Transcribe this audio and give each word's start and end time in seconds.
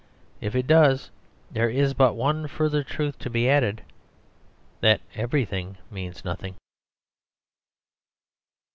If 0.39 0.55
it 0.55 0.65
does, 0.65 1.11
there 1.51 1.69
is 1.69 1.93
but 1.93 2.15
one 2.15 2.47
further 2.47 2.83
truth 2.83 3.19
to 3.19 3.29
be 3.29 3.47
added 3.47 3.83
that 4.79 4.99
everything 5.13 5.77
means 5.91 6.25
nothing. 6.25 6.55